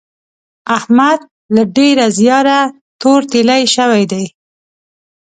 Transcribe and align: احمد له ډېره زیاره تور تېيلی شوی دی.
احمد 0.77 1.19
له 1.55 1.63
ډېره 1.77 2.05
زیاره 2.19 2.59
تور 3.01 3.21
تېيلی 3.31 3.63
شوی 3.75 4.03
دی. 4.11 4.25